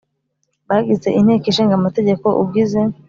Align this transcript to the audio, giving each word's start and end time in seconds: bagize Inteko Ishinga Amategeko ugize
bagize 0.69 1.07
Inteko 1.19 1.45
Ishinga 1.51 1.73
Amategeko 1.79 2.27
ugize 2.43 2.79